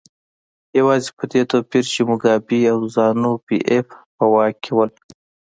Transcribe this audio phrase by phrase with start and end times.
[0.79, 4.85] یوازې په دې توپیر چې موګابي او زانو پي ایف په واک کې وو.